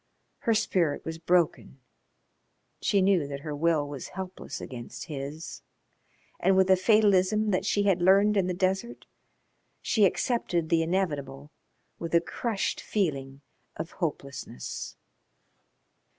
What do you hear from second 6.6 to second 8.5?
a fatalism that she had learned in